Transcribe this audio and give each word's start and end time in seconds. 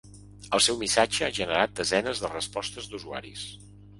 El 0.57 0.61
seu 0.67 0.77
missatge 0.79 1.25
ha 1.27 1.35
generat 1.39 1.75
desenes 1.81 2.21
de 2.25 2.33
respostes 2.33 2.91
d’usuaris. 2.95 3.47